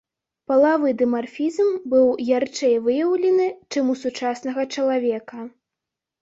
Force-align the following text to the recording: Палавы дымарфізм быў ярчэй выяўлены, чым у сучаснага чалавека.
Палавы 0.51 0.93
дымарфізм 1.01 1.67
быў 1.91 2.07
ярчэй 2.37 2.73
выяўлены, 2.87 3.47
чым 3.77 3.93
у 3.95 3.97
сучаснага 4.05 4.61
чалавека. 4.79 5.37